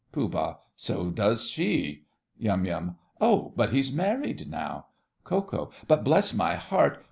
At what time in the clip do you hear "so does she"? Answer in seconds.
0.75-2.05